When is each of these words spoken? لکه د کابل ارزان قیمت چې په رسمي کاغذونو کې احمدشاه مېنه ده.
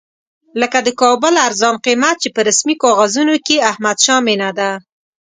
لکه 0.61 0.79
د 0.87 0.89
کابل 1.01 1.33
ارزان 1.47 1.75
قیمت 1.85 2.15
چې 2.23 2.29
په 2.35 2.41
رسمي 2.47 2.75
کاغذونو 2.83 3.35
کې 3.45 3.65
احمدشاه 3.71 4.21
مېنه 4.27 4.49
ده. 4.57 4.71